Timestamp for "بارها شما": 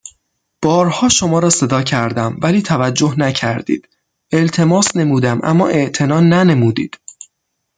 0.61-1.39